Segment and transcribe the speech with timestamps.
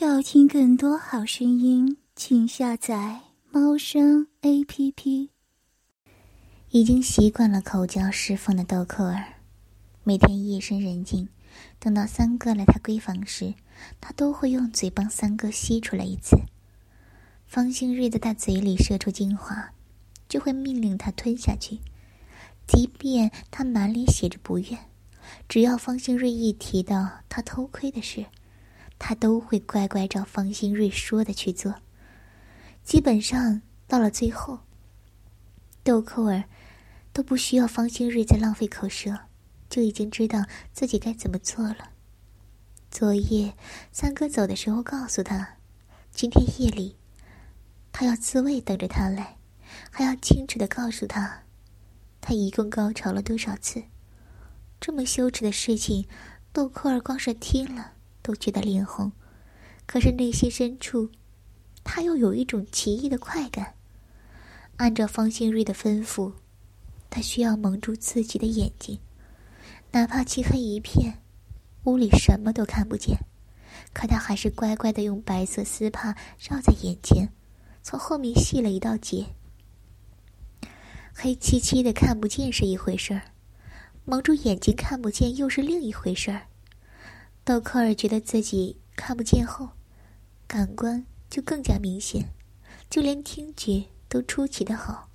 [0.00, 5.30] 要听更多好声音，请下载猫声 A P P。
[6.70, 9.24] 已经习惯了口交释放的豆蔻儿，
[10.04, 11.28] 每天夜深人静，
[11.80, 13.54] 等到三哥来他闺房时，
[14.00, 16.36] 他都会用嘴帮三哥吸出来一次。
[17.48, 19.72] 方兴瑞在他嘴里射出精华，
[20.28, 21.80] 就会命令他吞下去，
[22.68, 24.78] 即便他满脸写着不愿。
[25.48, 28.26] 只要方兴瑞一提到他偷窥的事，
[28.98, 31.76] 他都会乖乖照方新瑞说的去做。
[32.82, 34.60] 基本上到了最后，
[35.82, 36.44] 豆蔻儿
[37.12, 39.18] 都不需要方新瑞再浪费口舌，
[39.68, 41.90] 就已经知道自己该怎么做了。
[42.90, 43.54] 昨夜
[43.92, 45.56] 三哥走的时候告诉他，
[46.10, 46.96] 今天夜里
[47.92, 49.36] 他要自慰等着他来，
[49.90, 51.42] 还要清楚的告诉他，
[52.20, 53.84] 他一共高潮了多少次。
[54.80, 56.06] 这么羞耻的事情，
[56.52, 57.92] 豆蔻儿光是听了。
[58.28, 59.10] 都觉得脸红，
[59.86, 61.08] 可是内心深处，
[61.82, 63.72] 他又有一种奇异的快感。
[64.76, 66.34] 按照方兴瑞的吩咐，
[67.08, 68.98] 他需要蒙住自己的眼睛，
[69.92, 71.22] 哪怕漆黑一片，
[71.84, 73.16] 屋里什么都看不见，
[73.94, 77.30] 可他还是乖乖的用白色丝帕绕在眼前，
[77.82, 79.24] 从后面系了一道结。
[81.14, 83.22] 黑漆漆的看不见是一回事儿，
[84.04, 86.47] 蒙住眼睛看不见又是另一回事儿。
[87.48, 89.70] 到科尔觉得自己看不见后，
[90.46, 92.28] 感官就更加明显，
[92.90, 95.08] 就连听觉都出奇的好。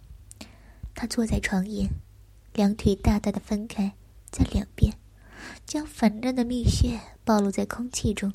[0.95, 1.87] 他坐在床沿，
[2.55, 3.93] 两腿大大的分开
[4.31, 4.91] 在两边，
[5.67, 8.33] 将粉嫩的蜜穴暴露在空气中。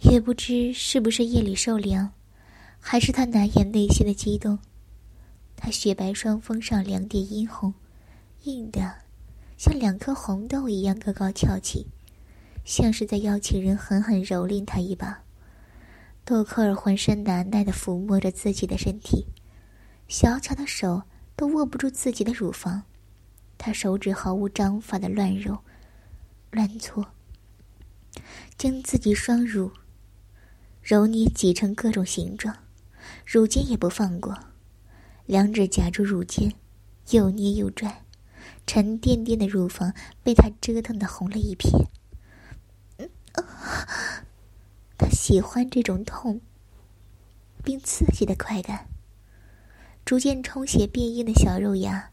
[0.00, 2.12] 也不知是不是夜里受凉，
[2.78, 4.58] 还是他难掩内心的激动。
[5.56, 7.72] 他雪白双峰上两点殷红，
[8.42, 8.96] 硬的
[9.56, 11.86] 像两颗红豆一样高高翘起。
[12.64, 15.22] 像是在邀请人狠狠蹂躏他一把，
[16.24, 19.26] 豆蔻儿浑身难耐的抚摸着自己的身体，
[20.08, 21.02] 小巧的手
[21.36, 22.84] 都握不住自己的乳房，
[23.58, 25.58] 他手指毫无章法的乱揉、
[26.50, 27.06] 乱搓，
[28.56, 29.70] 将自己双乳
[30.82, 32.56] 揉捏挤成各种形状，
[33.26, 34.38] 乳尖也不放过，
[35.26, 36.54] 两指夹住乳尖，
[37.10, 38.04] 又捏又拽，
[38.66, 41.70] 沉甸甸的乳房被他折腾的红了一片。
[44.96, 46.40] 他喜欢这种痛
[47.62, 48.86] 并刺激的快感。
[50.04, 52.10] 逐渐充血变硬的小肉芽，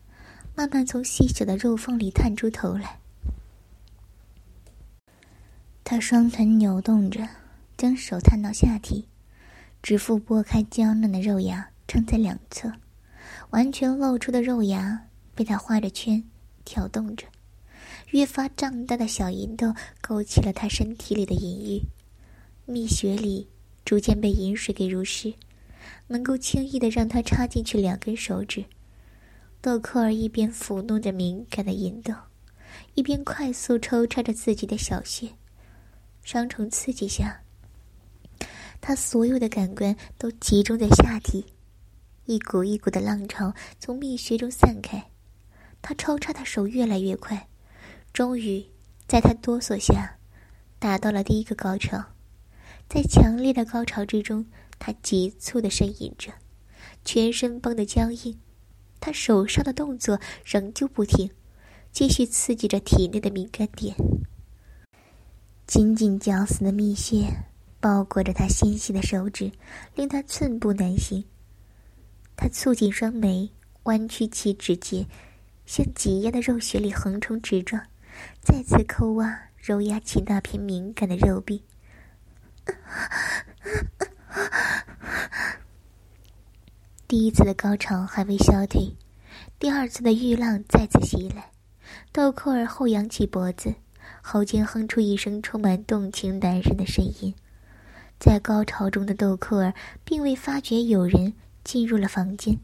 [0.55, 2.99] 慢慢从细小的肉缝里探出头来。
[5.83, 7.27] 他双臀扭动着，
[7.75, 9.09] 将手探到下体，
[9.83, 12.71] 指腹拨开娇嫩的肉芽，撑在两侧，
[13.49, 16.23] 完全露出的肉芽被他画着圈，
[16.63, 17.27] 挑动着。
[18.11, 21.81] 越发胀大的小银豆勾起了他身体里的淫欲，
[22.65, 23.47] 蜜穴里
[23.85, 25.33] 逐渐被饮水给濡湿，
[26.07, 28.65] 能够轻易的让他插进去两根手指。
[29.61, 32.13] 豆蔻儿一边抚弄着敏感的银豆，
[32.95, 35.29] 一边快速抽插着自己的小穴。
[36.21, 37.41] 双重刺激下，
[38.81, 41.45] 他所有的感官都集中在下体，
[42.25, 45.01] 一股一股的浪潮从蜜穴中散开，
[45.81, 47.47] 他抽插的手越来越快。
[48.13, 48.65] 终于，
[49.07, 50.17] 在他哆嗦下，
[50.79, 52.03] 达到了第一个高潮。
[52.89, 54.45] 在强烈的高潮之中，
[54.77, 56.33] 他急促的呻吟着，
[57.05, 58.37] 全身绷得僵硬。
[58.99, 61.31] 他手上的动作仍旧不停，
[61.93, 63.95] 继续刺激着体内的敏感点。
[65.65, 67.25] 紧紧绞死的蜜穴
[67.79, 69.49] 包裹着他纤细的手指，
[69.95, 71.23] 令他寸步难行。
[72.35, 73.49] 他蹙紧双眉，
[73.83, 75.07] 弯曲起指节，
[75.65, 77.81] 向挤压的肉穴里横冲直撞。
[78.41, 81.63] 再次抠挖、揉压起那片敏感的肉壁，
[87.07, 88.95] 第一次的高潮还未消退，
[89.59, 91.51] 第二次的欲浪再次袭来。
[92.11, 93.75] 豆蔻儿后仰起脖子，
[94.21, 97.33] 喉间哼出一声充满动情男人的声音。
[98.19, 101.33] 在高潮中的豆蔻儿并未发觉有人
[101.63, 102.59] 进入了房间。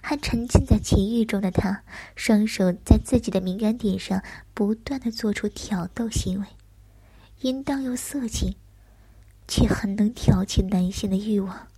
[0.00, 1.82] 还沉浸在情欲中的他，
[2.16, 4.22] 双手在自己的敏感点上
[4.54, 6.46] 不断的做出挑逗行为，
[7.40, 8.56] 淫荡又色情，
[9.46, 11.68] 却很能挑起男性的欲望。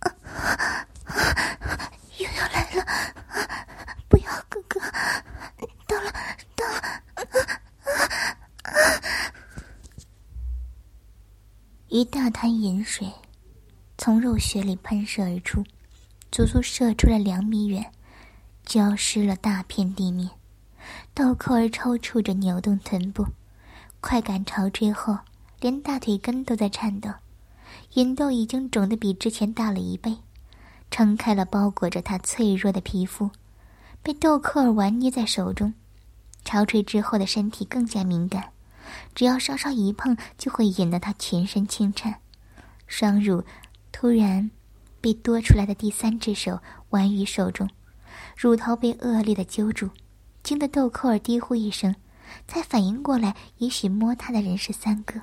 [2.18, 2.84] 又要来了，
[4.08, 4.80] 不要哥哥，
[5.86, 6.12] 到了，
[6.54, 6.80] 到了，
[11.88, 13.12] 一大滩盐水。
[14.04, 15.64] 从肉穴里喷射而出，
[16.30, 17.90] 足足射出了两米远，
[18.62, 20.28] 浇湿了大片地面。
[21.14, 23.28] 豆蔻儿抽搐着扭动臀部，
[24.02, 25.16] 快感潮吹后
[25.58, 27.08] 连大腿根都在颤抖，
[27.94, 30.18] 眼窦已经肿得比之前大了一倍，
[30.90, 33.30] 撑开了包裹着她脆弱的皮肤，
[34.02, 35.72] 被豆蔻儿玩捏在手中。
[36.44, 38.50] 潮吹之后的身体更加敏感，
[39.14, 42.16] 只要稍稍一碰，就会引得她全身轻颤。
[42.86, 43.42] 双乳
[43.96, 44.50] 突然
[45.00, 46.58] 被多出来的第三只手
[46.90, 47.70] 玩于手中，
[48.36, 49.88] 乳头被恶劣的揪住，
[50.42, 51.94] 惊得豆蔻儿低呼一声，
[52.48, 55.20] 才反应过来，也许摸他的人是三哥。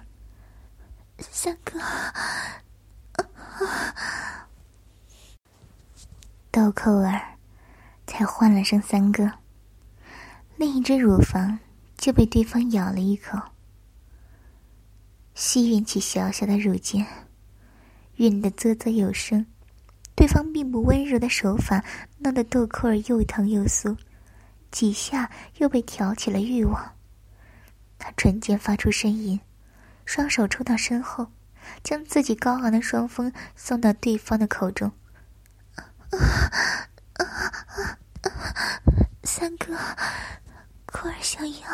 [1.19, 1.77] 三哥，
[6.49, 7.37] 豆蔻儿
[8.07, 9.33] 才唤了声三哥。
[10.55, 11.59] 另一只乳房
[11.97, 13.37] 就被对方咬了一口，
[15.35, 17.05] 吸吮起小小的乳尖，
[18.21, 19.43] 吮得啧啧有声。
[20.15, 21.83] 对方并不温柔的手法，
[22.19, 23.97] 弄得豆蔻儿又疼又酥，
[24.69, 26.95] 几下又被挑起了欲望。
[27.97, 29.39] 他唇间发出呻吟，
[30.05, 31.25] 双手抽到身后，
[31.83, 34.91] 将自己高昂的双峰送到对方的口中。
[39.23, 39.75] 三哥。
[40.85, 41.67] 可儿想要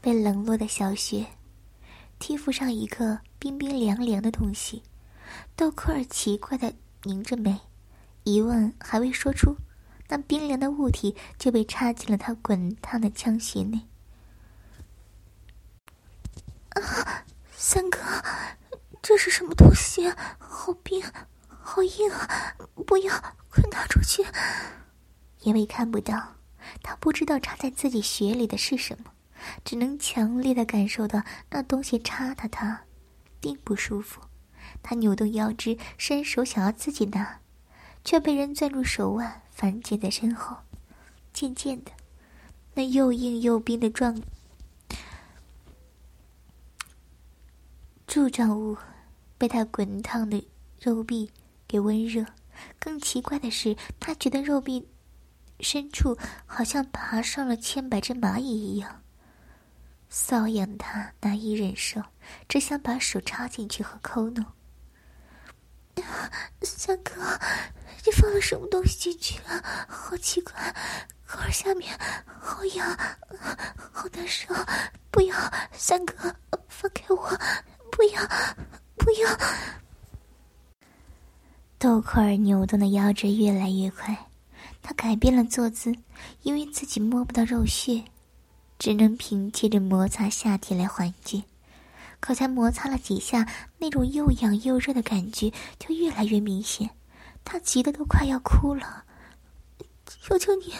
[0.00, 1.26] 被冷落的小雪，
[2.18, 4.82] 贴附上一个冰冰凉凉的东西。
[5.54, 6.72] 豆蔻儿奇怪的
[7.02, 7.60] 拧着眉，
[8.24, 9.56] 疑问还未说出，
[10.08, 13.80] 那冰凉的物体就被插进了他滚烫的枪穴内。
[16.70, 17.98] 啊，三哥，
[19.02, 20.12] 这是什么东西？
[20.38, 21.02] 好冰，
[21.48, 22.54] 好硬啊！
[22.86, 23.14] 不要，
[23.48, 24.24] 快拿出去！
[25.40, 26.36] 因为看不到，
[26.82, 29.10] 他不知道插在自己血里的是什么，
[29.64, 32.84] 只能强烈的感受到那东西插的他，
[33.40, 34.20] 并不舒服。
[34.82, 37.40] 他扭动腰肢，伸手想要自己拿，
[38.04, 40.56] 却被人攥住手腕，反剪在身后。
[41.32, 41.92] 渐渐的，
[42.74, 44.20] 那又硬又冰的状
[48.06, 48.76] 柱状物，
[49.36, 50.48] 被他滚烫的
[50.80, 51.30] 肉壁
[51.68, 52.24] 给温热。
[52.78, 54.88] 更奇怪的是，他觉得肉壁。
[55.60, 59.00] 深处好像爬上了千百只蚂蚁一样，
[60.10, 62.02] 瘙痒，他难以忍受，
[62.48, 64.44] 只想把手插进去和抠弄。
[66.62, 67.12] 三哥，
[68.04, 69.86] 你放了什么东西进去啊？
[69.88, 70.74] 好奇怪，
[71.26, 71.98] 口儿下面
[72.40, 72.96] 好痒，
[73.92, 74.54] 好难受！
[75.10, 75.34] 不要，
[75.72, 76.14] 三哥，
[76.68, 77.28] 放开我！
[77.90, 78.22] 不要，
[78.96, 79.38] 不要！
[81.78, 84.16] 豆蔻儿扭动的腰肢越来越快。
[84.82, 85.94] 他改变了坐姿，
[86.42, 88.04] 因为自己摸不到肉穴，
[88.78, 91.44] 只能凭借着摩擦下体来缓解。
[92.18, 93.46] 可才摩擦了几下，
[93.78, 96.90] 那种又痒又热的感觉就越来越明显。
[97.44, 99.04] 他急得都快要哭了
[100.06, 100.74] ：“求求你，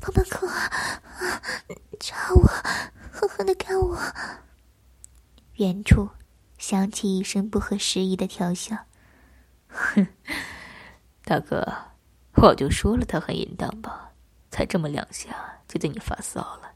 [0.00, 0.70] 帮帮口啊！
[2.00, 2.42] 插我，
[3.10, 3.98] 狠狠的干我！”
[5.56, 6.10] 远处
[6.58, 8.76] 响起一声不合时宜的调笑
[9.68, 10.06] ：“哼，
[11.24, 11.72] 大哥。”
[12.36, 14.10] 我就说了，他很淫荡吧？
[14.50, 16.73] 才这么两下，就对你发骚了。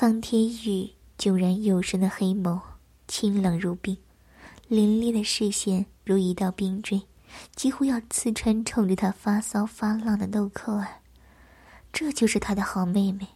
[0.00, 2.58] 方天宇炯然有神的黑眸，
[3.06, 3.98] 清冷如冰，
[4.70, 7.02] 凛冽的视线如一道冰锥，
[7.54, 11.02] 几乎要刺穿冲着他发骚发浪的豆蔻儿。
[11.92, 13.26] 这就是他的好妹妹，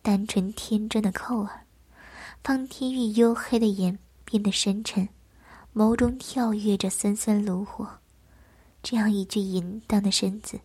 [0.00, 1.66] 单纯天真的扣儿。
[2.44, 5.08] 方天宇黝黑的眼变得深沉，
[5.74, 7.98] 眸中跳跃着森森炉火。
[8.84, 10.60] 这样一具淫荡的身子，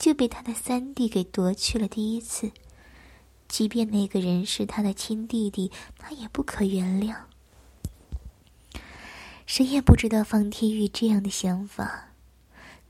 [0.00, 2.50] 就被他的三弟给夺去了第一次。
[3.54, 7.14] 即便那个人是他的亲弟弟，他也不可原谅。
[9.46, 12.08] 谁也不知道方天玉这样的想法，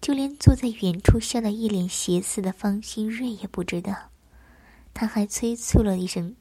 [0.01, 4.09] 就连坐在远处笑得一脸邪肆的方新瑞也不知道。
[4.95, 6.35] 他还催促了一声：“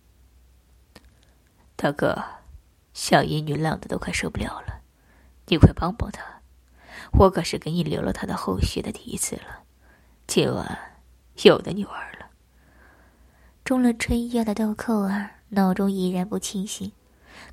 [1.75, 2.23] 大哥，
[2.93, 4.83] 小淫女浪的都快受不了了，
[5.47, 6.23] 你快帮帮她。”
[7.19, 9.65] 我可是给你留了他的后续的第一次了，
[10.25, 11.01] 今晚
[11.43, 12.12] 有的你玩。
[13.63, 16.91] 中了春药的豆蔻儿脑中已然不清醒，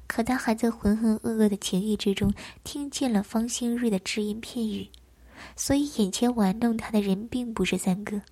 [0.09, 4.89] 可他还在浑浑噩噩的情欲之中听见了方兴瑞的只言片语，
[5.55, 8.23] 所以眼前玩弄他的人并不是三哥，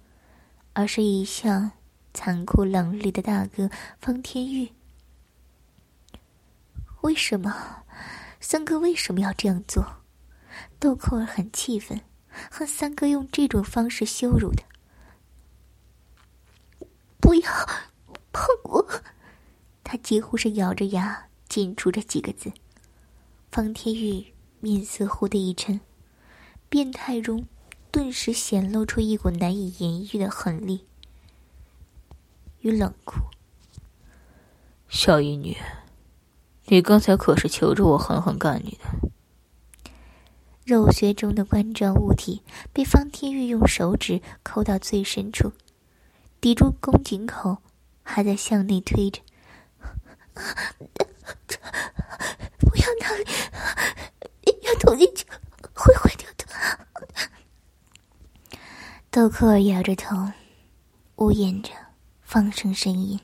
[0.72, 1.70] 而是一向
[2.12, 3.70] 残酷冷厉的大哥
[4.00, 4.70] 方天玉。
[7.02, 7.84] 为什么，
[8.40, 10.02] 三哥为什么要这样做？
[10.80, 12.00] 豆蔻儿很气愤，
[12.50, 14.64] 恨三哥用这种方式羞辱他。
[17.28, 17.50] 不要
[18.32, 18.88] 碰我！
[19.84, 22.50] 他几乎是咬着牙紧出这几个字。
[23.52, 25.78] 方天玉面色忽的一沉，
[26.70, 27.46] 变态中
[27.90, 30.86] 顿时显露出一股难以言喻的狠厉
[32.60, 33.16] 与冷酷。
[34.88, 35.58] 小淫女，
[36.68, 39.90] 你刚才可是求着我狠狠干你的。
[40.64, 42.40] 肉穴中的冠状物体
[42.72, 45.52] 被方天玉用手指抠到最深处，
[46.40, 47.58] 抵住宫颈口，
[48.02, 49.20] 还在向内推着。
[52.58, 53.24] 不要那里，
[54.62, 55.26] 要捅进去
[55.74, 56.46] 会坏掉的。
[59.10, 60.30] 豆蔻儿摇着头，
[61.16, 61.70] 呜咽着，
[62.22, 63.18] 放声呻吟。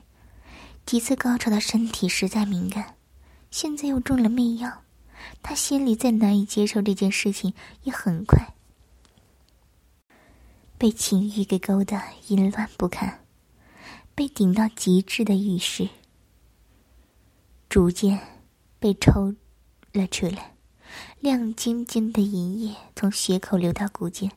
[0.85, 2.95] 几次高潮的身体实在敏感，
[3.49, 4.83] 现在又中了媚药。
[5.41, 7.53] 他心里再难以接受这件事情，
[7.83, 8.53] 也很快
[10.77, 13.25] 被情欲给勾得淫乱不堪，
[14.13, 15.89] 被顶到极致的浴室，
[17.69, 18.19] 逐渐
[18.79, 19.33] 被抽
[19.93, 20.53] 了出来，
[21.19, 24.31] 亮晶晶的银液从血口流到骨间。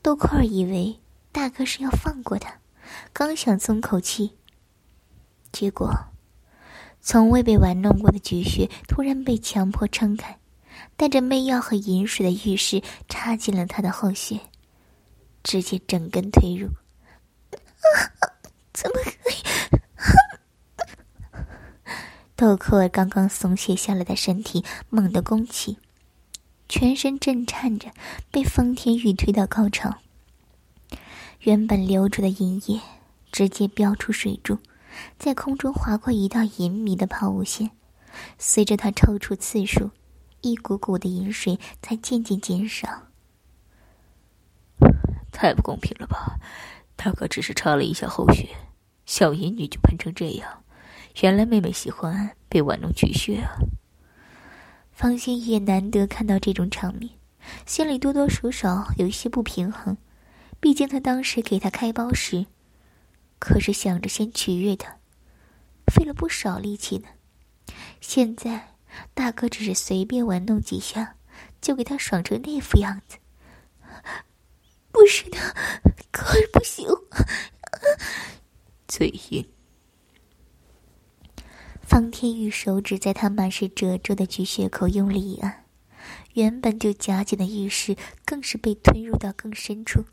[0.00, 0.98] 豆蔻儿以为
[1.30, 2.58] 大哥是要放过他，
[3.12, 4.32] 刚想松口气，
[5.52, 5.92] 结果。
[7.00, 10.38] 从未被玩弄过的菊穴突然被强迫撑开，
[10.96, 14.40] 带着媚药和饮水的浴室插进了他的后穴，
[15.42, 16.68] 直接整根推入。
[18.72, 19.34] 怎么可以？
[22.36, 25.78] 豆蔻儿刚刚松懈下来的身体猛地弓起，
[26.68, 27.90] 全身震颤着，
[28.30, 29.98] 被方天玉推到高潮。
[31.40, 32.80] 原本流出的银液
[33.32, 34.58] 直接飙出水柱。
[35.18, 37.70] 在空中划过一道银迷的抛物线，
[38.36, 39.90] 随着他抽出次数，
[40.40, 43.04] 一股股的银水才渐渐减少。
[45.40, 46.40] 太不公平了吧！
[46.96, 48.48] 大哥只是插了一下后穴，
[49.06, 50.64] 小淫女就喷成这样。
[51.20, 53.52] 原来妹妹喜欢被玩弄取穴啊！
[54.90, 57.12] 方心也难得看到这种场面，
[57.66, 59.96] 心里多多少少有一些不平衡。
[60.58, 62.46] 毕竟他当时给他开包时。
[63.38, 64.96] 可是想着先取悦他，
[65.86, 67.08] 费了不少力气呢。
[68.00, 68.74] 现在
[69.14, 71.14] 大哥只是随便玩弄几下，
[71.60, 73.18] 就给他爽成那副样子。
[74.90, 75.38] 不是的，
[76.10, 76.86] 可儿不行。
[78.86, 79.48] 嘴硬。
[81.82, 85.64] 方天宇手指在他满是褶皱的菊穴口用力一按，
[86.34, 90.04] 原本就夹紧的玉室更是被吞入到更深处。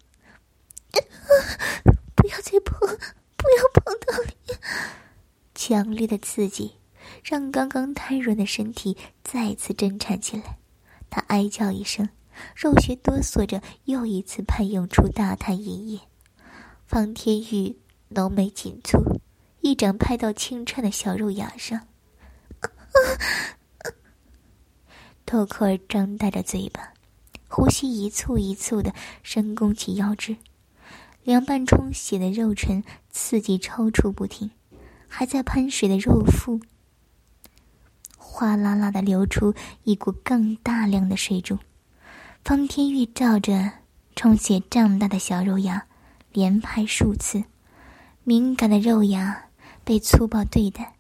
[2.15, 2.79] 不要再碰，
[3.35, 4.55] 不要碰到你！
[5.53, 6.75] 强烈的刺激
[7.23, 10.57] 让刚刚瘫软的身体再次震颤起来。
[11.09, 12.09] 他哀叫一声，
[12.55, 15.99] 肉穴哆嗦着，又一次喷涌出大滩银液。
[16.85, 17.77] 方天玉
[18.09, 19.19] 浓眉紧蹙，
[19.61, 21.87] 一掌拍到轻颤的小肉芽上。
[25.25, 26.93] 豆蔻儿张大着嘴巴，
[27.49, 30.37] 呼吸一簇一簇的，深弓起腰肢。
[31.23, 34.51] 凉拌充血的肉唇刺激抽搐不停，
[35.07, 36.59] 还在喷水的肉腹，
[38.15, 41.57] 哗啦啦的流出一股更大量的水柱。
[42.45, 43.71] 方天玉照着
[44.15, 45.87] 充血胀大的小肉芽，
[46.31, 47.43] 连拍数次，
[48.23, 49.45] 敏感的肉芽
[49.83, 50.93] 被粗暴对待，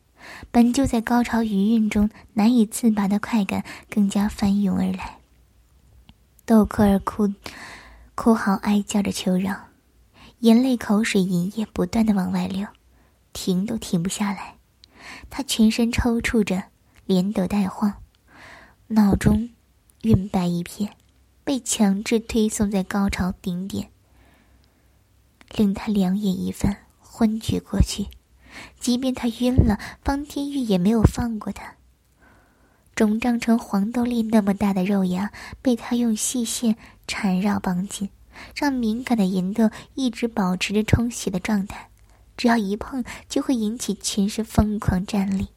[0.49, 5.19] 本就在高潮余韵中难以自拔的快感更加翻涌而来。
[6.47, 7.31] 豆蔻儿哭，
[8.15, 9.55] 哭嚎哀叫着求饶。
[10.39, 12.65] 眼泪、口水、银液不断的往外流，
[13.33, 14.55] 停都停不下来。
[15.29, 16.63] 他全身抽搐着，
[17.05, 17.93] 连抖带晃，
[18.87, 19.51] 脑中
[20.01, 20.89] 晕白一片，
[21.45, 23.89] 被强制推送在高潮顶点，
[25.55, 28.07] 令他两眼一翻，昏厥过去。
[28.79, 31.75] 即便他晕了，方天玉也没有放过他。
[32.95, 36.75] 肿胀成黄豆粒那么大的肉芽，被他用细线
[37.07, 38.09] 缠绕绑紧。
[38.53, 41.89] 让敏感的银豆一直保持着充血的状态，
[42.35, 45.47] 只要一碰就会引起全身疯狂战栗。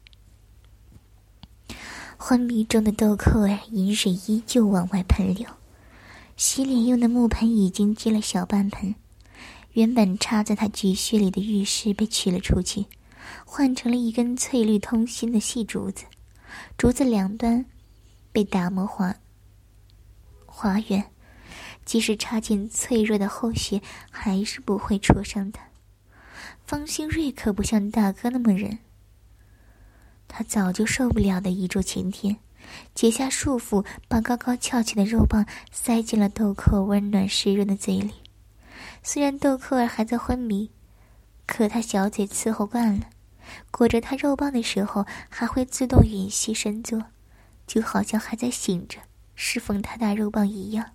[2.17, 5.49] 昏迷中的豆蔻儿，饮水依旧往外喷流，
[6.39, 8.95] 洗脸用的木盆已经积了小半盆，
[9.73, 12.85] 原本插在他菊穴里的玉石被取了出去，
[13.45, 16.05] 换成了一根翠绿通心的细竹子，
[16.77, 17.65] 竹子两端
[18.31, 19.13] 被打磨滑
[20.45, 21.11] 滑圆。
[21.83, 25.61] 即使插进脆弱的后穴，还是不会戳伤他。
[26.65, 28.79] 方兴瑞可不像大哥那么忍，
[30.29, 32.37] 他早就受不了的一柱擎天，
[32.93, 38.13] 解下束缚，把高高翘起的肉棒塞进了豆蔻温暖湿润的嘴里。
[39.01, 40.71] 虽然豆蔻儿还在昏迷，
[41.45, 43.09] 可他小嘴伺候惯了，
[43.71, 47.05] 裹着他肉棒的时候还会自动吮吸深坐，
[47.65, 48.99] 就好像还在醒着
[49.35, 50.91] 侍奉他大肉棒一样。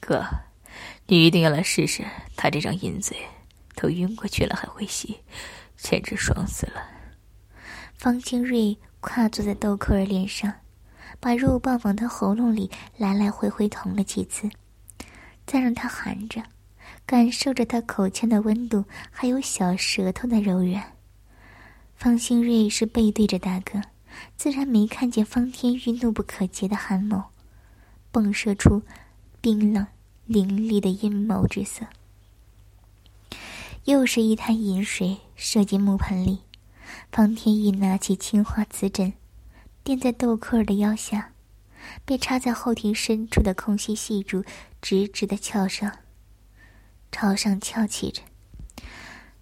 [0.00, 0.24] 哥，
[1.06, 2.04] 你一定要来试试
[2.36, 3.16] 他这张银嘴，
[3.74, 5.20] 都晕过去了还会吸，
[5.76, 6.88] 简直爽死了。
[7.96, 10.50] 方清瑞跨坐在豆蔻儿脸上，
[11.20, 14.48] 把肉棒往他喉咙里来来回回捅了几次，
[15.46, 16.42] 再让他含着，
[17.04, 20.82] 感受着他口腔的温度，还有小舌头的柔软。
[21.94, 23.82] 方兴瑞是背对着大哥，
[24.36, 27.24] 自然没看见方天玉怒不可遏的寒眸，
[28.10, 28.82] 迸射出
[29.42, 29.86] 冰冷
[30.24, 31.86] 凌厉的阴谋之色。
[33.84, 36.40] 又是一滩饮水射进木盆里，
[37.10, 39.12] 方天翼拿起青花瓷枕，
[39.82, 41.32] 垫在豆蔻儿的腰下，
[42.04, 44.44] 被插在后庭深处的空隙细柱
[44.80, 45.98] 直直的翘上，
[47.12, 48.22] 朝上翘起着。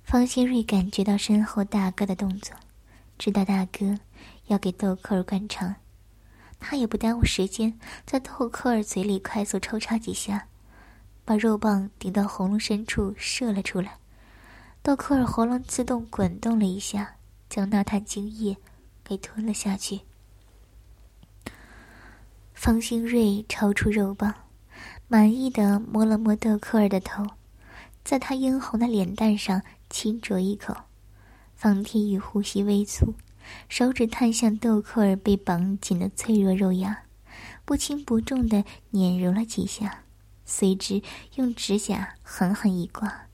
[0.02, 2.54] 方新瑞感觉到身后大哥的动作，
[3.18, 3.99] 知道大哥
[4.46, 5.76] 要给豆蔻儿灌肠，
[6.61, 10.49] 他也不耽误时间，在豆蔻儿嘴里快速抽插几下，
[11.25, 13.99] 把肉棒顶到喉咙深处射了出来。
[14.82, 17.14] 豆蔻儿喉咙自动滚动了一下，
[17.52, 18.56] 将那滩精液
[19.04, 20.00] 给吞了下去。
[22.54, 24.32] 方兴瑞抽出肉棒，
[25.06, 27.26] 满意的摸了摸豆蔻儿的头，
[28.02, 29.61] 在他殷红的脸蛋上。
[29.90, 30.75] 轻啄一口，
[31.54, 33.12] 方天宇呼吸微粗，
[33.68, 37.02] 手指探向豆蔻儿被绑紧的脆弱肉芽，
[37.66, 40.04] 不轻不重的碾揉了几下，
[40.47, 41.02] 随之
[41.35, 43.26] 用指甲狠狠一刮。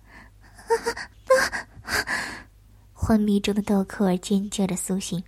[3.00, 5.22] 昏迷中的豆蔻儿尖叫着苏醒，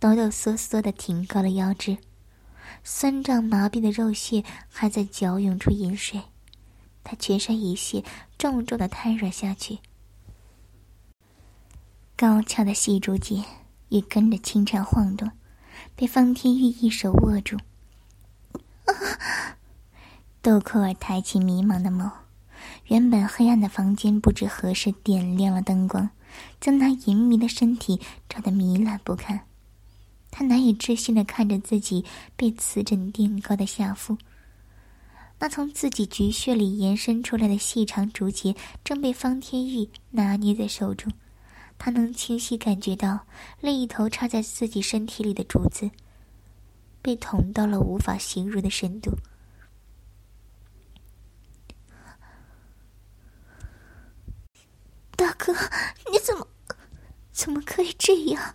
[0.00, 1.98] 抖抖缩缩的挺高了腰肢，
[2.82, 6.20] 酸胀麻痹的肉穴还在搅涌出饮水，
[7.04, 8.04] 他全身一泻，
[8.36, 9.78] 重重的瘫软下去。
[12.16, 13.44] 高翘的细竹节
[13.88, 15.30] 也跟着轻颤晃动，
[15.94, 17.56] 被方天玉一手握住。
[20.42, 22.10] 豆蔻儿抬起迷茫的眸，
[22.86, 26.10] 原本黑暗的房间不知何时点亮了灯光，
[26.60, 29.40] 将那淫迷的身体照得糜烂不堪。
[30.30, 32.04] 他难以置信的看着自己
[32.36, 34.18] 被瓷枕垫高的下腹，
[35.38, 41.12] 那从自己菊穴里延伸出来的细长竹节正被方天玉拿捏在手中。
[41.78, 43.26] 他能清晰感觉到
[43.60, 45.90] 另一头插在自己身体里的竹子，
[47.02, 49.14] 被捅到了无法形容的深度。
[55.16, 55.52] 大哥，
[56.10, 56.46] 你怎么，
[57.36, 58.54] 怎么可以这样？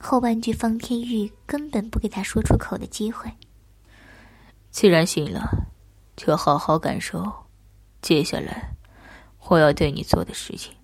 [0.00, 3.32] 后半句方天玉根本不给他说出口的机会。
[4.72, 5.68] 既然醒了，
[6.16, 7.24] 就好好感受
[8.02, 8.74] 接下来
[9.48, 10.74] 我要对你做的事情。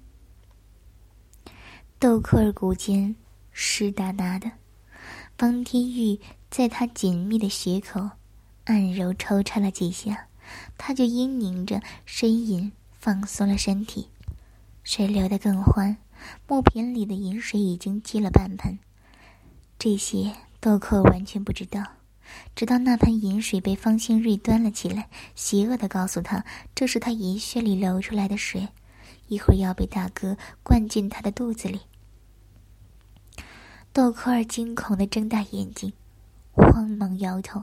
[1.99, 3.16] 豆蔻儿骨间
[3.51, 4.53] 湿哒哒的，
[5.37, 8.09] 方天玉在他紧密的血口
[8.66, 10.29] 按揉抽插了几下，
[10.79, 14.09] 他就嘤咛着呻吟，放松了身体，
[14.85, 15.97] 水流得更欢。
[16.47, 18.79] 木瓶里的饮水已经积了半盆，
[19.79, 21.83] 这些豆蔻完全不知道。
[22.55, 28.68] 直到那盆饮水被方兴瑞端了起来，邪恶的告诉他，这是他银穴里流出来的水，
[29.27, 31.81] 一会儿要被大哥灌进他的肚子里。
[33.92, 35.92] 豆蔻儿惊恐的睁大眼睛，
[36.53, 37.62] 慌忙摇头：“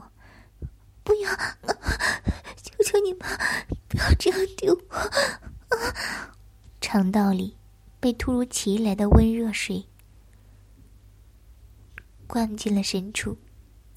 [1.02, 1.30] 不要！
[2.62, 3.26] 求求你们，
[3.88, 4.96] 不要这样丢我！”
[5.76, 6.36] 啊
[6.80, 7.56] 肠道里
[7.98, 9.86] 被突如其来的温热水
[12.26, 13.38] 灌进了深处，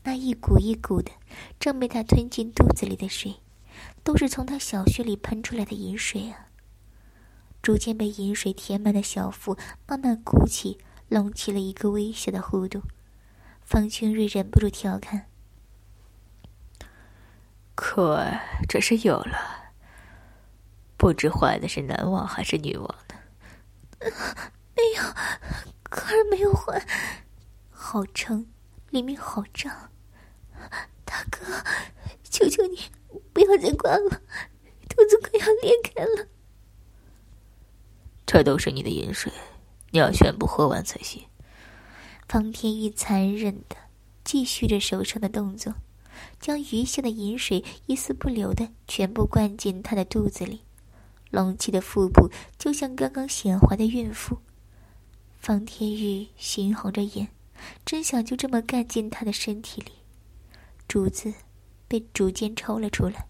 [0.03, 1.11] 那一股一股的，
[1.59, 3.35] 正被他吞进肚子里的水，
[4.03, 6.49] 都是从他小穴里喷出来的饮水啊！
[7.61, 10.79] 逐渐被饮水填满的小腹慢慢鼓起。
[11.09, 12.81] 隆起了一个微小的弧度，
[13.61, 15.27] 方清瑞忍不住调侃
[17.75, 18.25] ：“可
[18.67, 19.62] 这是有了，
[21.03, 23.15] 不知怀的是男王还是女王呢
[24.73, 25.03] ？”“没有，
[25.83, 26.81] 可儿没有怀，
[27.69, 28.47] 好撑，
[28.89, 29.91] 里面好胀。
[31.03, 31.43] 大哥，
[32.23, 32.79] 求求你
[33.33, 34.21] 不要再灌了，
[34.87, 36.29] 肚子快要裂开了。
[38.25, 39.29] ”“这都是你的饮水。”
[39.91, 41.25] 你要全部喝完才行。
[42.29, 43.75] 方天玉残忍的
[44.23, 45.75] 继续着手上的动作，
[46.39, 50.63] 将余下的饮水一丝不留的全部灌进他的肚子里。
[51.33, 54.37] 隆起的腹部就像刚刚显怀的孕妇。
[55.39, 57.27] 方天玉猩红着眼，
[57.83, 59.93] 真想就这么干进他的身体里。
[60.87, 61.33] 竹子
[61.87, 63.25] 被逐渐抽了出来，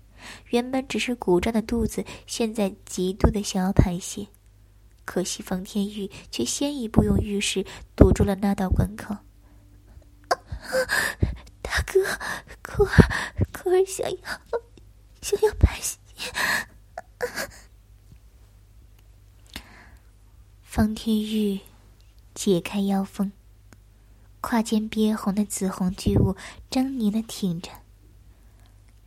[0.49, 4.27] 原本只是鼓胀的肚子，现在极度的想要排泄。
[5.05, 9.15] 可惜方天玉却先一步用玉石堵住了那道关口。
[11.63, 12.03] 大哥，
[12.61, 14.17] 可儿，可儿想要，
[15.21, 15.97] 想要排泄。
[20.75, 21.59] 方天玉
[22.33, 23.31] 解开腰封，
[24.41, 26.35] 胯间憋红的紫红巨物
[26.71, 27.69] 狰狞的挺着，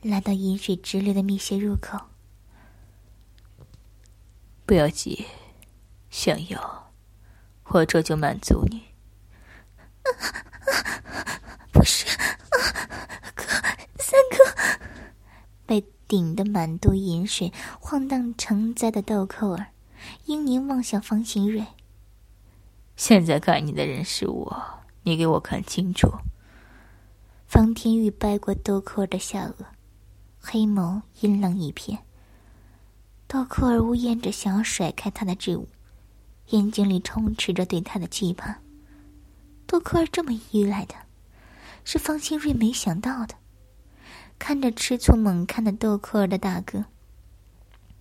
[0.00, 1.98] 来到饮水直流的密穴入口。
[4.64, 5.26] 不要急，
[6.08, 6.92] 想要，
[7.64, 8.84] 我这就满足你。
[11.72, 12.06] 不是，
[13.34, 13.42] 哥，
[13.98, 14.78] 三哥，
[15.66, 19.72] 被顶得满肚饮水、晃荡成灾的豆蔻儿，
[20.26, 21.64] 英宁望向方新瑞。
[22.96, 24.64] 现在干你的人是我，
[25.02, 26.10] 你给我看清楚。
[27.46, 29.64] 方天玉掰过豆蔻儿的下颚，
[30.40, 31.98] 黑眸阴冷一片。
[33.28, 35.68] 豆蔻儿呜咽着，想要甩开他的质物，
[36.50, 38.58] 眼睛里充斥着对他的惧怕。
[39.66, 40.94] 豆蔻儿这么依赖的，
[41.84, 43.34] 是方新瑞没想到的。
[44.38, 46.84] 看着吃醋猛看的豆蔻儿的大哥，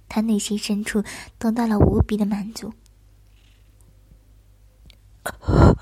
[0.08, 1.04] 他内心深处
[1.38, 2.74] 得到了无比的满足。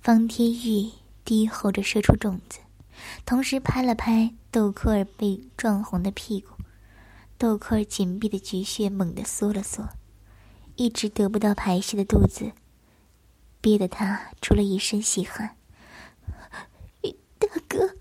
[0.00, 0.90] 方天玉
[1.24, 2.58] 低吼着射出种子，
[3.24, 6.54] 同时拍了拍豆蔻儿被撞红的屁股。
[7.38, 9.88] 豆蔻儿紧闭的菊穴猛地缩了缩，
[10.76, 12.52] 一直得不到排泄的肚子，
[13.60, 15.56] 憋得他出了一身细汗。
[17.38, 17.96] 大哥，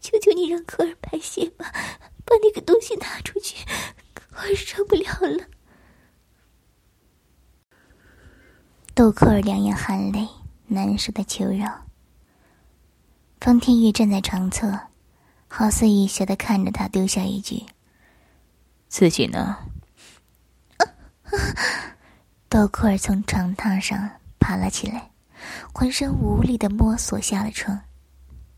[0.00, 1.72] 求求你让科尔排泄吧，
[2.24, 3.64] 把那个东西拿出去，
[4.40, 5.44] 我受不了了。
[8.94, 10.26] 豆蔻儿两眼含泪，
[10.66, 11.86] 难受的求饶。
[13.38, 14.78] 方天玉站在床侧，
[15.46, 17.66] 好似一笑的看着他，丢下一句。
[18.88, 19.58] 自己呢？
[22.48, 25.10] 豆蔻儿从床榻上爬了起来，
[25.72, 27.80] 浑身无力的摸索下了床。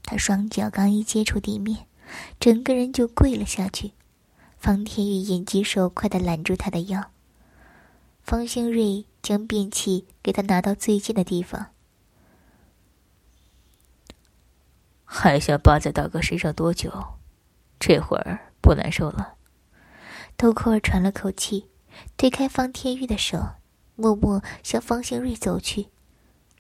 [0.04, 1.86] 他双脚刚一接触地面，
[2.40, 3.92] 整个人就跪了下去。
[4.62, 7.10] 方天宇眼疾手快的揽住他的腰。
[8.22, 11.72] 方兴瑞将便器给他拿到最近的地方。
[15.04, 16.92] 还想扒在大哥身上多久？
[17.80, 19.34] 这会儿不难受了？
[20.36, 21.68] 豆蔻儿喘了口气，
[22.16, 23.44] 推开方天玉的手，
[23.96, 25.88] 默默向方兴瑞走去。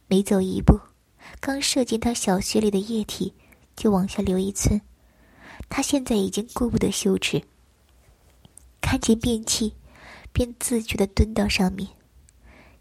[0.08, 0.76] 每走一步，
[1.38, 3.32] 刚射进他小穴里的液体
[3.76, 4.80] 就往下流一寸。
[5.68, 7.40] 他现在已经顾不得羞耻，
[8.82, 9.74] 看见便器，
[10.32, 11.88] 便自觉的蹲到上面，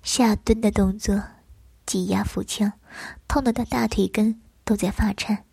[0.04, 1.24] 下蹲的动作，
[1.86, 2.74] 挤压腹腔，
[3.30, 5.46] 痛得他大腿根都在发颤。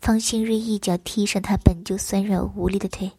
[0.00, 3.12] 方新瑞一脚踢上他本就酸软无力的腿。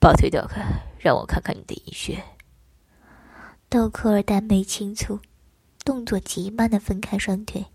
[0.00, 0.62] 把腿掉开，
[0.98, 2.24] 让我看看你的阴穴。
[3.68, 5.20] 豆蔻儿黛眉轻蹙，
[5.84, 7.66] 动作极慢的分开双腿，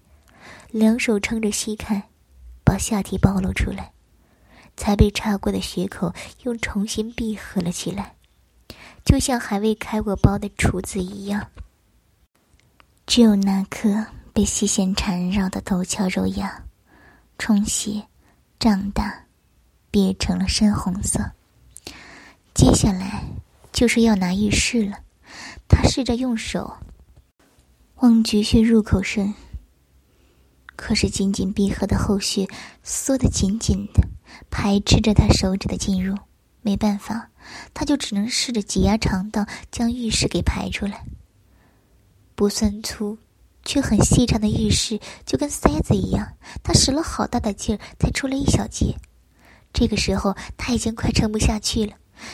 [0.71, 2.09] 两手撑着膝盖，
[2.65, 3.93] 把下体暴露出来。
[4.79, 6.13] 才被插过的血口
[6.43, 8.15] 又重新闭合了起来，
[9.03, 11.45] 就像还未开过包的厨子一样。
[13.05, 16.63] 只有那颗被细线缠绕的陡峭肉芽，
[17.37, 18.07] 充血、
[18.57, 19.25] 胀大，
[19.91, 21.19] 变成了深红色。
[22.53, 23.25] 接下来
[23.73, 24.99] 就是要拿浴室了，
[25.67, 26.77] 他试着用手
[27.95, 29.33] 往菊穴入口伸，
[30.77, 32.47] 可是紧紧闭合的后穴
[32.81, 34.07] 缩得紧紧的，
[34.49, 36.17] 排斥着他手指的进入。
[36.61, 37.29] 没办法，
[37.73, 41.05] 他就只能试着挤压肠道，将浴室给排出来。
[42.35, 43.17] 不算粗，
[43.63, 48.95] 却很细长的浴室就跟塞子一样，他使了好大的劲儿才出了一小截。
[49.71, 51.93] 这个时候他已经快撑不下去了。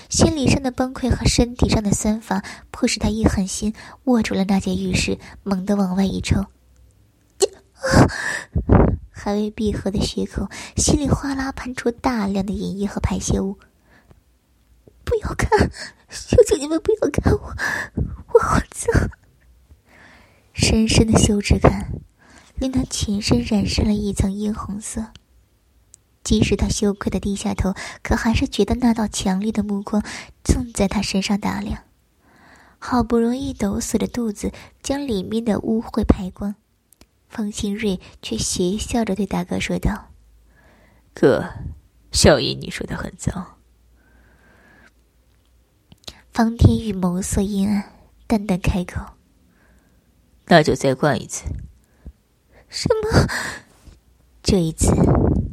[0.10, 3.72] 心理上的崩溃和身体上的酸乏，迫使他一狠心
[4.06, 6.44] 握住了那间浴室，猛地往外一抽。
[9.26, 13.58] 还未闭合的血口，稀里哗啦喷出大量的饮液和排泄物。
[15.04, 15.72] 不要看，
[16.12, 17.56] 求求你们不要看我，
[18.34, 19.10] 我好脏。
[20.54, 21.92] 深深的羞耻感，
[22.58, 25.08] 令他全身染上了一层殷红色。
[26.24, 30.04] 即使他羞愧的低下头，可还是觉得那道强烈的目光
[30.44, 31.80] 正在他身上打量。
[32.78, 34.52] 好不容易抖擞着肚子，
[34.84, 36.54] 将里面的污秽排光，
[37.36, 40.08] 方新瑞却邪笑着对大哥说道
[41.13, 41.43] ：“哥，
[42.13, 43.58] 小姨你说的很脏。”
[46.32, 47.91] 方天宇眸色阴暗，
[48.26, 49.02] 淡淡开口
[50.48, 51.43] ：“那就再灌一次。”
[52.71, 53.28] 什么？
[54.41, 54.93] 这一次。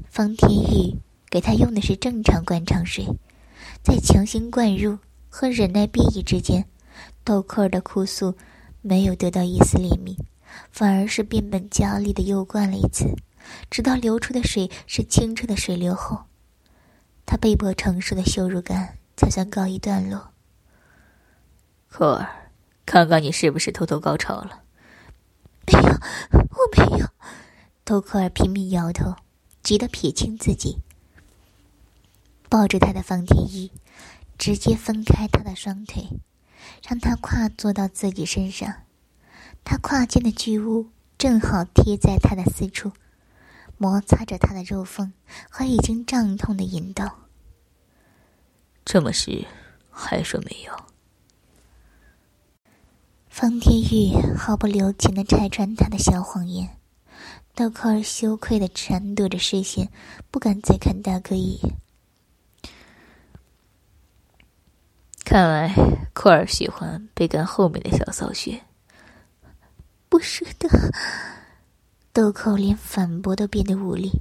[0.09, 0.97] 方天玉
[1.29, 3.05] 给他用的是正常灌肠水，
[3.83, 4.97] 在强行灌入
[5.29, 6.65] 和忍耐变异之间，
[7.25, 8.37] 豆蔻儿的哭诉
[8.83, 10.17] 没有得到一丝怜悯，
[10.71, 13.17] 反而是变本加厉的又灌了一次，
[13.71, 16.25] 直到流出的水是清澈的水流后，
[17.27, 20.33] 他被迫承受的羞辱感才算告一段落。
[21.89, 22.51] 蔻儿，
[22.87, 24.63] 看看你是不是偷偷高潮了？
[25.67, 25.89] 没有，
[26.33, 27.07] 我没有。
[27.85, 29.17] 托克尔拼命摇头，
[29.63, 30.79] 急得撇清自己。
[32.49, 33.71] 抱着他的方天一，
[34.39, 36.09] 直接分开他的双腿，
[36.87, 38.75] 让他跨坐到自己身上。
[39.65, 42.93] 他胯间的巨物正好贴在他的四处，
[43.79, 45.13] 摩擦着他的肉缝
[45.49, 47.19] 和已经胀痛的阴道。
[48.85, 49.47] 这么湿，
[49.91, 50.73] 还说没有？
[53.29, 56.77] 方天玉毫不留情的拆穿他的小谎言，
[57.55, 59.91] 豆蔻儿羞愧的闪躲着视线，
[60.31, 61.75] 不敢再看大哥一眼。
[65.25, 65.75] 看来
[66.13, 68.61] 库尔喜欢被干后面的小骚穴。
[70.13, 70.69] 不是的，
[72.13, 74.21] 豆蔻连反驳都变得无力。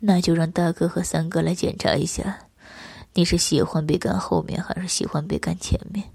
[0.00, 2.48] 那就让大哥和三哥来检查一下，
[3.14, 6.06] 你是喜欢被干后面，还是喜欢被干前面？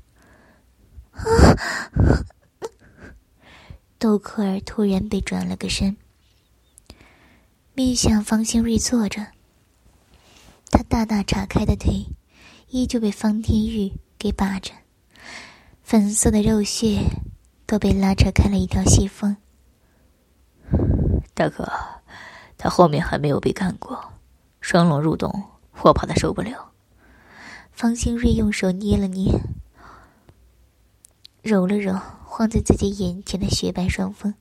[1.14, 1.26] 啊！
[3.98, 5.98] 豆蔻儿突然被转了个身，
[7.74, 9.26] 面向方兴瑞坐着，
[10.70, 12.06] 他大大岔开的腿。
[12.70, 14.74] 依旧被方天玉给把着，
[15.82, 17.02] 粉色的肉屑
[17.68, 19.38] 都被拉扯开了一条细缝。
[21.34, 21.70] 大哥，
[22.58, 24.14] 他后面还没有被干过，
[24.62, 25.44] 双龙入洞，
[25.84, 26.72] 我怕他受不了。
[27.72, 29.40] 方兴瑞用手捏了捏，
[31.44, 31.94] 揉了揉
[32.26, 34.34] 晃在自己眼前的雪白双峰，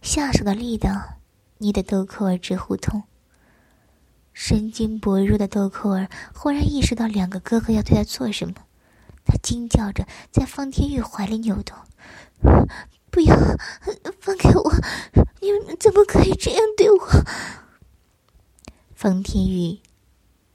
[0.00, 1.18] 下手的力道
[1.58, 3.02] 捏得豆蔻儿直呼痛。
[4.32, 8.63] 神经薄弱的豆蔻儿忽然意识到两个哥哥要对他做什么，他
[9.42, 11.76] 惊叫着在方天玉怀里扭动
[13.10, 13.36] ：“不要，
[14.20, 14.72] 放开我！
[15.40, 17.08] 你们怎么可以这样对我？”
[18.94, 19.80] 方天玉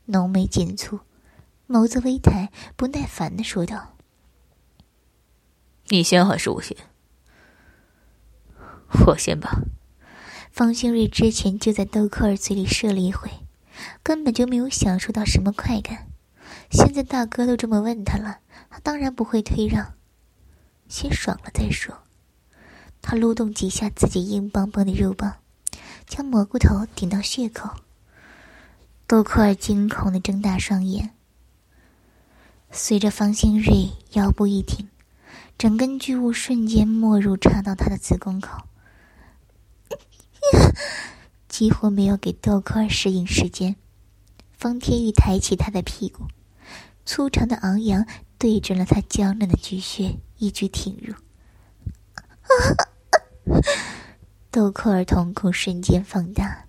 [0.06, 1.00] 浓眉紧蹙，
[1.68, 3.96] 眸子微抬，不耐烦的说道
[5.90, 6.76] ：“你先还是我先？
[9.08, 9.62] 我先吧。”
[10.52, 13.30] 方兴瑞之前就在豆蔻儿嘴里射了一回。
[14.04, 16.08] 根本就没有享受到什么快感，
[16.70, 19.94] 现在大哥都这么问他了，他当然不会退让，
[20.88, 21.98] 先爽了再说。
[23.02, 25.36] 他撸动几下自己硬邦邦的肉棒，
[26.06, 27.70] 将蘑菇头顶到血口。
[29.08, 31.16] 豆蔻儿惊恐的睁大双眼，
[32.72, 34.88] 随着方兴瑞腰部一挺，
[35.58, 38.66] 整根巨物瞬间没入插到他的子宫口。
[41.48, 43.76] 几乎没有给豆蔻儿适应时间，
[44.52, 46.28] 方天玉抬起他的屁股，
[47.06, 48.06] 粗长的昂扬
[48.40, 51.14] 对准了他娇嫩的巨穴，一举挺入。
[54.50, 56.66] 豆蔻儿瞳孔瞬间放大，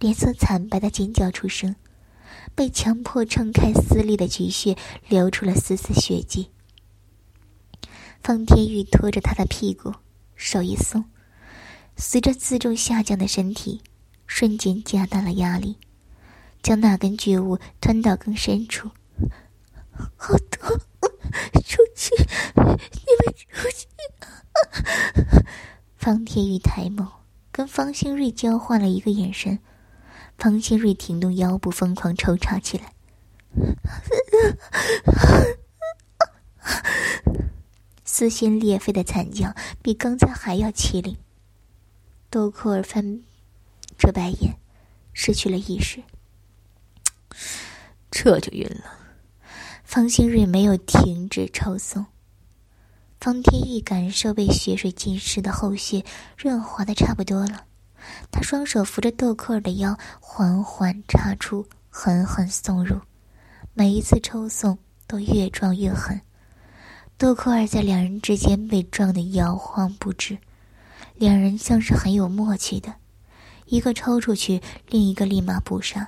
[0.00, 1.76] 脸色惨白的尖叫出声，
[2.54, 4.74] 被强迫撑开撕裂的巨穴，
[5.06, 6.50] 流出了丝丝血迹。
[8.22, 9.92] 方天玉拖着他的屁股，
[10.34, 11.04] 手一松，
[11.96, 13.82] 随着自重下降的身体。
[14.26, 15.76] 瞬间加大了压力，
[16.60, 18.90] 将那根巨物吞到更深处。
[20.16, 20.78] 好痛！
[21.64, 22.14] 出去！
[22.54, 23.86] 你们出去！
[25.96, 27.08] 方天宇抬眸，
[27.50, 29.58] 跟方兴瑞交换了一个眼神。
[30.38, 32.92] 方兴瑞挺动腰部，疯狂抽插起来，
[38.04, 41.18] 撕心裂肺的惨叫比刚才还要凄厉。
[42.30, 43.22] 豆蔻儿翻。
[43.98, 44.58] 这白眼，
[45.14, 46.02] 失去了意识，
[48.10, 48.95] 这就晕了。
[49.96, 52.04] 方兴瑞没有停止抽送，
[53.18, 56.04] 方天玉感受被血水浸湿的后穴
[56.36, 57.64] 润滑的差不多了，
[58.30, 63.00] 他双手扶着豆蔻儿的腰，缓缓插出，狠狠送入，
[63.72, 66.20] 每一次抽送都越撞越狠。
[67.16, 70.36] 豆蔻儿在两人之间被撞得摇晃不止，
[71.14, 72.92] 两人像是很有默契的。
[73.64, 76.06] 一个抽出去，另一个立马补上，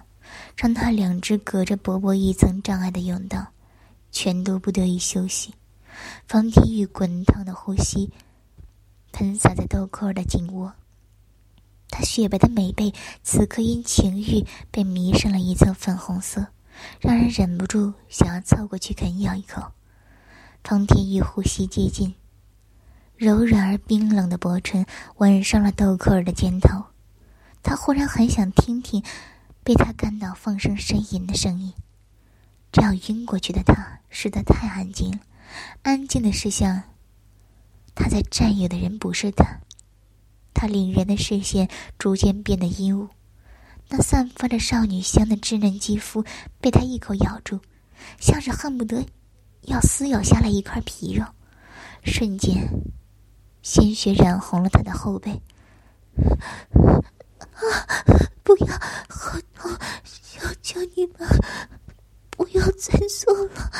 [0.54, 3.46] 让他两只隔着薄薄一层障碍的甬道，
[4.10, 5.54] 全都不得以休息。
[6.26, 8.10] 方天玉滚烫的呼吸
[9.12, 10.72] 喷洒在豆蔻儿的颈窝，
[11.90, 12.92] 她雪白的美背
[13.22, 16.46] 此刻因情欲被迷上了一层粉红色，
[17.00, 19.72] 让人忍不住想要凑过去啃咬一口。
[20.62, 22.14] 方天玉呼吸接近，
[23.16, 24.84] 柔软而冰冷的薄唇
[25.16, 26.84] 吻上了豆蔻儿的肩头。
[27.62, 29.02] 他忽然很想听听
[29.64, 31.72] 被他干到放声呻吟的声音，
[32.70, 35.18] 这样晕过去的他实在太安静了，
[35.82, 36.82] 安静的是像
[37.94, 39.60] 他在占有的人不是他。
[40.54, 41.68] 他凛然的视线
[41.98, 43.08] 逐渐变得阴雾，
[43.88, 46.24] 那散发着少女香的稚嫩肌肤
[46.60, 47.60] 被他一口咬住，
[48.18, 49.06] 像是恨不得
[49.62, 51.24] 要撕咬下来一块皮肉，
[52.02, 52.68] 瞬间，
[53.62, 55.40] 鲜血染红了他的后背。
[56.20, 57.04] 啊！
[58.42, 58.74] 不要，
[59.08, 59.70] 好痛！
[60.04, 61.28] 求求你们，
[62.38, 63.70] 不要再做了。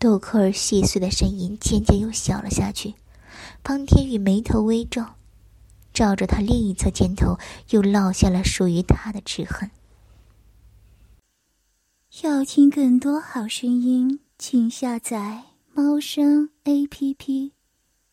[0.00, 2.94] 豆蔻儿细碎的声音渐渐又小了下去。
[3.62, 5.04] 方天宇眉头微皱，
[5.94, 7.38] 照着他另一侧肩头，
[7.70, 9.70] 又落下了属于他的齿痕。
[12.22, 17.52] 要听更多好声音，请下载猫声 A P P。